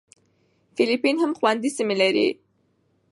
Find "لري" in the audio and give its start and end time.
2.01-2.27